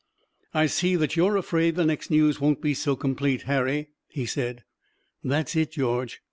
"I 0.51 0.65
see 0.65 0.95
that 0.95 1.15
you're 1.15 1.37
afraid 1.37 1.75
the 1.75 1.85
next 1.85 2.09
news 2.09 2.41
won't 2.41 2.59
be 2.59 2.73
so 2.73 2.95
complete, 2.95 3.43
Harry," 3.43 3.89
he 4.07 4.25
said. 4.25 4.63
"That's 5.23 5.55
it, 5.55 5.73
George. 5.73 6.19